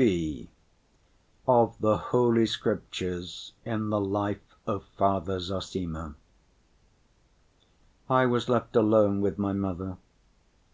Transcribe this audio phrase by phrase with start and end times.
[0.00, 0.48] (b)
[1.46, 6.14] Of the Holy Scriptures in the Life of Father Zossima
[8.08, 9.98] I was left alone with my mother.